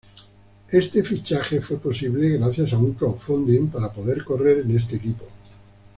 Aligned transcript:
Este 0.71 1.03
fichaje 1.03 1.61
fu 1.61 1.77
posible 1.77 2.29
gracias 2.35 2.73
a 2.73 2.77
un 2.79 2.93
Crowdfunding 2.93 3.67
para 3.69 3.93
poder 3.93 4.23
correr 4.23 4.61
en 4.61 4.75
este 4.75 4.95
equipo. 4.95 5.25